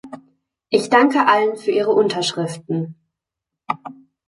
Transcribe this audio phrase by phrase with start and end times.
[0.71, 2.95] Ich danke allen für ihre Unterschriften.